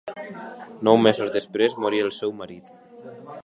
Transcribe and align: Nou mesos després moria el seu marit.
Nou 0.87 0.97
mesos 1.05 1.31
després 1.37 1.77
moria 1.85 2.09
el 2.09 2.13
seu 2.21 2.35
marit. 2.43 2.77